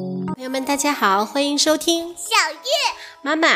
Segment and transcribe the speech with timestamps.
[0.00, 2.70] 朋友们，大家好，欢迎收听小月
[3.20, 3.48] 妈妈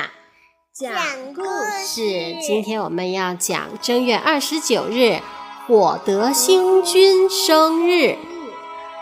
[0.75, 0.93] 讲
[1.35, 1.43] 故
[1.83, 2.37] 事。
[2.47, 5.21] 今天我们要讲正月二十九日
[5.67, 8.19] 火德星君生日，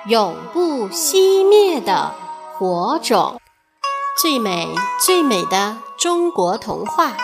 [0.06, 2.14] 永不熄灭的
[2.56, 3.40] 火种，
[4.20, 4.68] 最美
[5.00, 7.16] 最美的中国童话。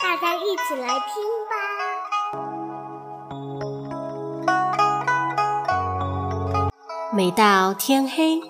[0.00, 1.56] 大家一起来听吧。
[7.12, 8.40] 每到天黑。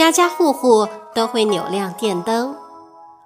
[0.00, 2.56] 家家户户都会扭亮电灯，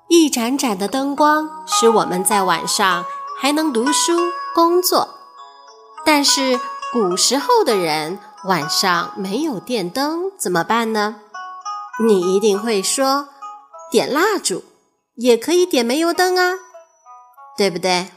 [0.09, 3.05] 一盏盏的灯光使我们在晚上
[3.41, 4.19] 还能读书
[4.53, 5.09] 工作。
[6.05, 6.59] 但是
[6.93, 11.21] 古时候的人晚上没有电灯怎么办呢？
[12.05, 13.29] 你一定会说，
[13.89, 14.65] 点蜡烛
[15.15, 16.55] 也可以点煤油灯啊，
[17.57, 18.09] 对不对？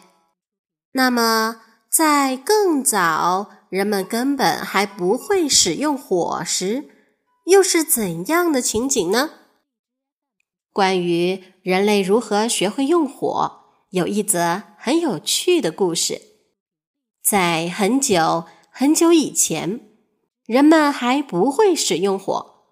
[0.93, 1.57] 那么
[1.91, 6.96] 在更早，人们根本还不会使用火时。
[7.47, 9.31] 又是怎样的情景呢？
[10.73, 16.21] 关于人类如何学会用火，有一则很有趣的故事。
[17.23, 19.79] 在很久很久以前，
[20.45, 22.65] 人们还不会使用火，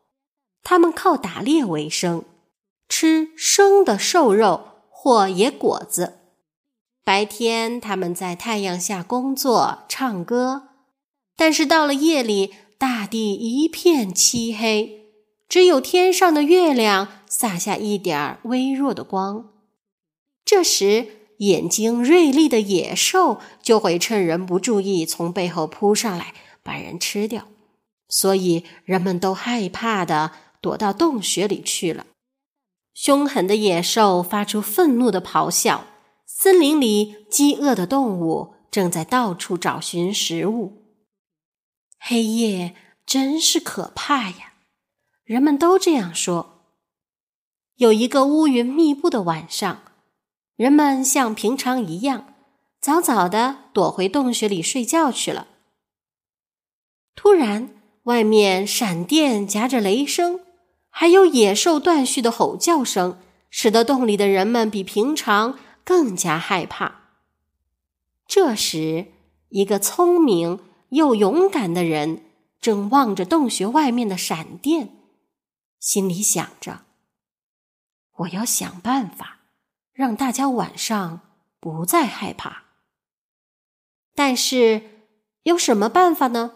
[0.61, 2.25] 他们靠打猎为生，
[2.89, 6.19] 吃生的瘦肉或野果子。
[7.05, 10.63] 白天，他们在太阳下工作、唱歌，
[11.38, 12.53] 但是到了夜里，
[12.88, 15.09] 大地一片漆黑，
[15.50, 19.53] 只有天上的月亮洒下一点微弱的光。
[20.45, 21.08] 这时，
[21.39, 27.47] 眼睛锐利的野兽就会趁人不注意从背后扑上来，把人吃掉。
[28.08, 32.06] 所以，人们都害怕的躲到洞穴里去了。
[32.94, 35.86] 凶狠的野兽发出愤怒的咆哮，
[36.28, 40.84] 森林里饥饿的动物正在到处找寻食物。
[42.08, 44.53] 黑夜真是可怕呀！
[45.23, 46.62] 人们都这样说。
[47.78, 49.81] 有一个乌云密布的晚上，
[50.56, 52.35] 人们像平常一样，
[52.79, 55.47] 早早的躲回洞穴里睡觉去了。
[57.16, 57.72] 突然，
[58.03, 60.41] 外面闪电夹着雷声，
[60.91, 63.18] 还有野兽断续的吼叫声，
[63.50, 67.16] 使得洞里的人们比平常更加害怕。
[68.28, 69.08] 这时，
[69.50, 70.59] 一个聪明。
[70.95, 72.23] 又勇敢的人
[72.61, 74.95] 正望着洞穴外面的闪电，
[75.78, 76.85] 心里想着
[78.19, 79.39] ：“我要想办法
[79.91, 81.19] 让大家晚上
[81.59, 82.63] 不再害怕。”
[84.16, 85.03] 但是
[85.44, 86.53] 有什么办法呢？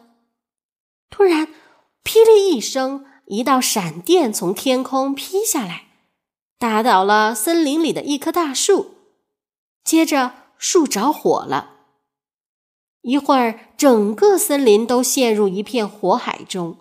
[1.10, 1.50] 突然，
[2.06, 5.88] 霹雳一声，一道闪电从天空劈下来，
[6.58, 8.96] 打倒了森林里的一棵大树，
[9.84, 11.79] 接着树着火了。
[13.02, 16.78] 一会儿，整个森林都陷入一片火海中，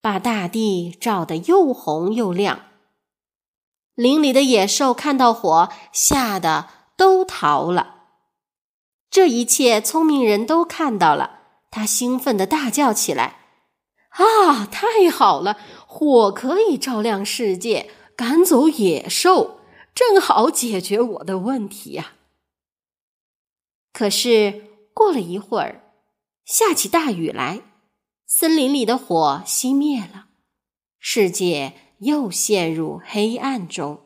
[0.00, 2.62] 把大地照得又红又亮。
[3.94, 7.96] 林里的野兽看到火，吓得都逃了。
[9.08, 11.40] 这一切，聪明人都看到了，
[11.70, 13.36] 他兴奋地大叫起来
[14.10, 15.56] ：“啊，太好了！
[15.86, 19.60] 火可以照亮世界，赶走野兽，
[19.94, 22.14] 正好解决我的问题呀！”
[23.94, 24.71] 可是。
[24.94, 25.92] 过了一会儿，
[26.44, 27.62] 下起大雨来，
[28.26, 30.28] 森林里的火熄灭了，
[30.98, 34.02] 世界又陷入黑暗中。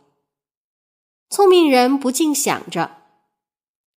[1.29, 3.03] 聪明人不禁想着：“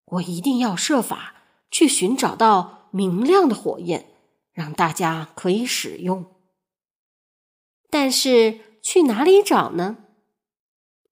[0.05, 1.35] 我一定要设法
[1.69, 4.07] 去寻找到明亮的火焰，
[4.51, 6.25] 让大家可以使用。”
[7.91, 9.97] 但是去哪里找呢？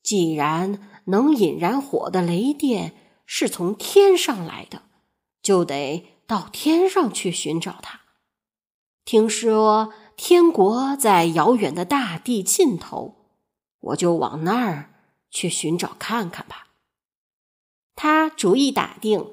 [0.01, 2.95] 既然能引燃火的雷电
[3.25, 4.86] 是从天上来的。
[5.47, 8.01] 就得到天上去寻找它。
[9.05, 13.15] 听说天国在遥远的大地尽头，
[13.79, 14.93] 我就往那儿
[15.31, 16.67] 去寻找看看吧。
[17.95, 19.25] 他主意打定，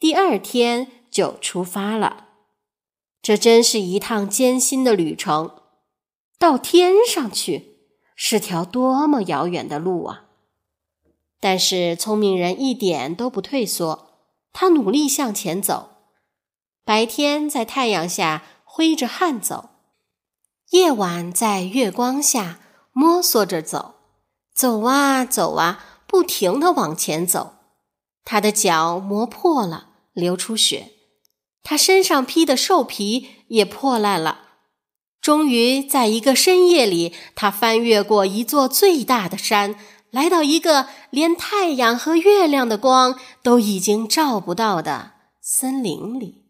[0.00, 2.26] 第二天就出发了。
[3.22, 5.54] 这真是一趟艰辛的旅程，
[6.36, 7.76] 到天上去
[8.16, 10.24] 是条多么遥远的路啊！
[11.38, 14.09] 但是聪明人一点都不退缩。
[14.52, 15.90] 他努力向前走，
[16.84, 19.70] 白天在太阳下挥着汗走，
[20.70, 22.60] 夜晚在月光下
[22.92, 23.94] 摸索着走，
[24.54, 27.54] 走啊走啊，不停的往前走。
[28.24, 30.92] 他的脚磨破了，流出血；
[31.62, 34.48] 他身上披的兽皮也破烂了。
[35.20, 39.76] 终于，在一个深夜里，他翻越过一座最大的山。
[40.10, 46.46] 来到一个连太阳和月亮的光都已经照不到的森林里，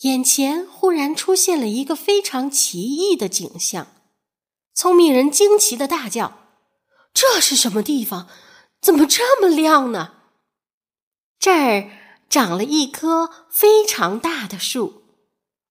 [0.00, 3.86] 眼前忽然出现了一个非常奇异的景象：
[4.74, 6.38] 聪明人惊奇的大叫
[7.14, 8.28] ：“这是什么地方？
[8.80, 10.14] 怎么这么亮呢？”
[11.40, 11.90] 这儿
[12.28, 15.02] 长了一棵非常大的树，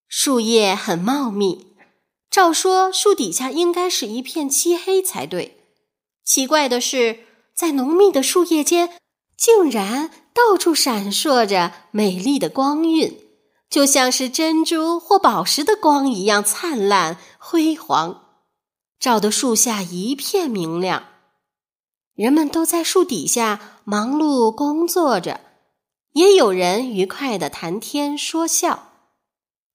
[0.07, 1.75] 树叶很茂密。
[2.29, 5.60] 照说，树底下应该是一片漆黑才对。
[6.23, 7.19] 奇怪的是，
[7.53, 8.97] 在浓密的树叶间，
[9.37, 13.17] 竟然到处闪烁着美丽的光晕，
[13.69, 18.27] 就像是珍珠或宝石的光一样灿烂辉煌。
[18.99, 21.07] 照得树下一片明亮，
[22.13, 25.41] 人们都在树底下忙碌工作着，
[26.13, 28.89] 也有人愉快的谈天说笑。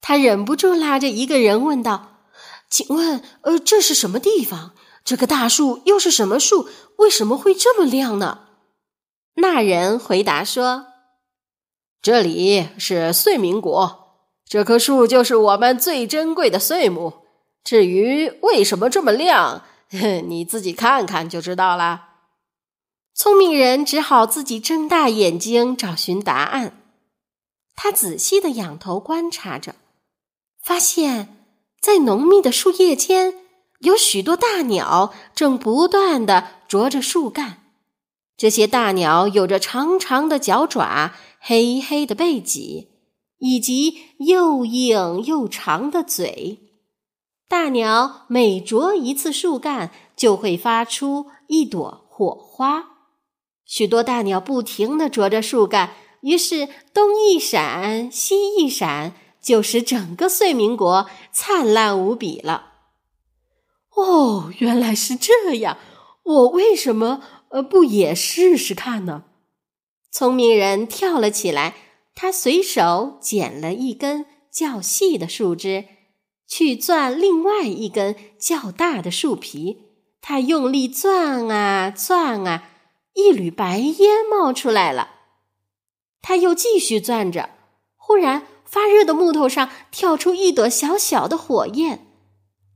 [0.00, 2.20] 他忍不住拉着一个人问道
[2.70, 4.72] ：“请问，呃，这是什么地方？
[5.06, 6.69] 这棵大树又是什么树？
[6.99, 8.41] 为什么会这么亮呢？”
[9.41, 10.87] 那人回答说
[12.03, 17.25] ：“这里是岁明国，这棵树就是我们最珍贵的岁木。”
[17.62, 22.03] 至于为什么这么亮，你自己看看就知道了。
[23.14, 26.81] 聪明人只好自己睁大眼睛找寻答案。
[27.75, 29.75] 他仔细的仰头观察着，
[30.62, 31.44] 发现，
[31.81, 33.45] 在浓密的树叶间，
[33.81, 37.62] 有许多大鸟正不断的啄着树干。
[38.37, 42.90] 这些大鸟有着长长的脚爪、黑黑的背脊，
[43.38, 46.61] 以及又硬又长的嘴。
[47.49, 52.84] 大鸟每啄一次树干，就会发出一朵火花。
[53.64, 62.75] 许多大鸟不停地啄着树干，于是东一闪，西一闪，就使整个碎明国灿烂无比了。
[63.96, 65.78] 哦，原来是这样！
[66.22, 69.25] 我为什么呃不也试试看呢？
[70.10, 71.75] 聪明人跳了起来，
[72.14, 75.87] 他随手捡了一根较细的树枝。
[76.48, 79.82] 去钻另外一根较大的树皮，
[80.20, 82.70] 他用力钻啊钻啊，
[83.14, 85.10] 一缕白烟冒出来了。
[86.22, 87.50] 他又继续钻着，
[87.96, 92.06] 忽然发热的木头上跳出一朵小小的火焰，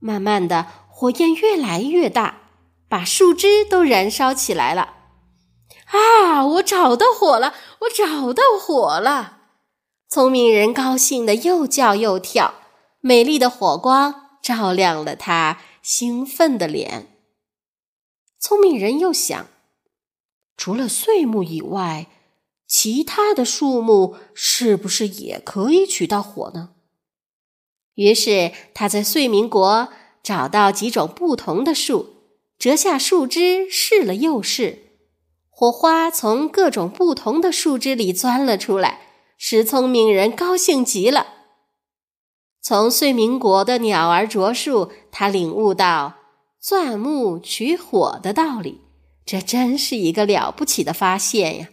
[0.00, 0.66] 慢慢的，
[1.00, 2.50] 火焰越来越大，
[2.86, 4.96] 把树枝都燃烧起来了。
[5.86, 6.44] 啊！
[6.44, 7.54] 我找到火了！
[7.80, 9.38] 我找到火了！
[10.10, 12.56] 聪明人高兴的又叫又跳。
[13.00, 17.08] 美丽的火光照亮了他兴奋的脸。
[18.38, 19.46] 聪明人又想：
[20.58, 22.08] 除了碎木以外，
[22.66, 26.74] 其他的树木是不是也可以取到火呢？
[27.94, 29.88] 于是他在碎明国
[30.22, 32.14] 找到几种不同的树，
[32.58, 34.90] 折下树枝试了又试，
[35.48, 39.00] 火花从各种不同的树枝里钻了出来，
[39.38, 41.26] 使聪明人高兴极了。
[42.62, 46.16] 从岁明国的鸟儿啄树，他领悟到
[46.60, 48.82] 钻木取火的道理。
[49.24, 51.68] 这真是一个了不起的发现呀！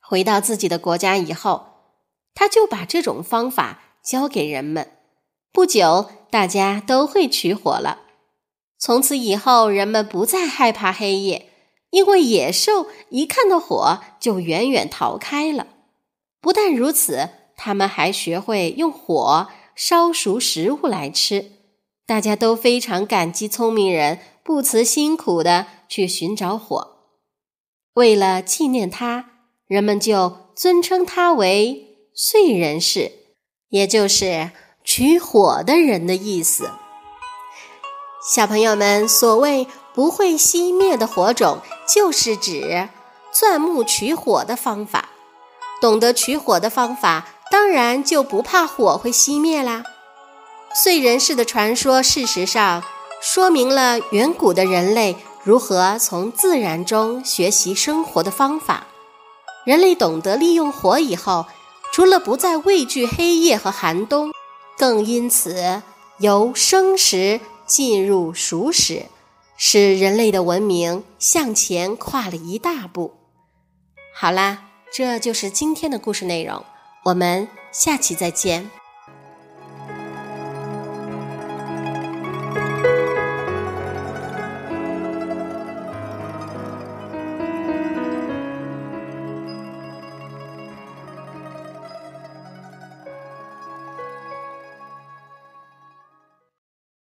[0.00, 1.66] 回到自己的国家以后，
[2.34, 4.97] 他就把这种方法教给人们。
[5.52, 8.02] 不久，大家都会取火了。
[8.78, 11.50] 从此以后，人们不再害怕黑夜，
[11.90, 15.66] 因为野兽一看到火就远远逃开了。
[16.40, 17.30] 不但如此。
[17.60, 21.50] 他们还学会用火烧熟食物来吃，
[22.06, 26.98] 大家都非常感激聪明人不辞辛苦的去寻找火。
[27.94, 29.30] 为了纪念他，
[29.66, 33.10] 人们就尊称他为“燧人氏”，
[33.70, 34.52] 也就是
[34.88, 36.70] 取火的人的意思。
[38.26, 42.88] 小朋友们，所谓不会熄灭的火种，就是指
[43.30, 45.10] 钻木取火的方法。
[45.82, 47.26] 懂得取火的方法。
[47.50, 49.82] 当然就不怕火会熄灭啦。
[50.74, 52.82] 燧人氏的传说，事实上
[53.22, 58.86] 说明了远古的人类如何从自然中学习生活的方法。
[59.64, 61.46] 人类懂得利用火以后，
[61.90, 64.30] 除了不再畏惧黑夜和寒冬，
[64.78, 65.82] 更因此
[66.18, 69.06] 由生时进入熟食，
[69.56, 73.14] 使人类的文明向前跨了一大步。
[74.14, 76.64] 好啦，这就是今天的故事内容。
[77.04, 78.70] 我们下期再见。